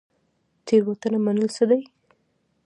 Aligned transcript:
تیروتنه 0.65 1.17
منل 1.25 1.47
څه 1.55 1.63
دي؟ 1.69 1.79